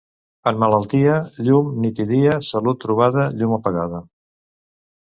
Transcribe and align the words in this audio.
En 0.51 0.55
malaltia, 0.63 1.17
llum 1.49 1.69
nit 1.85 2.03
i 2.05 2.07
dia; 2.15 2.41
salut 2.51 2.83
trobada, 2.87 3.31
llum 3.39 3.57
apagada. 3.63 4.05